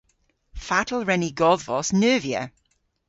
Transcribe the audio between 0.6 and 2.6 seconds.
Fatel wren ni godhvos neuvya?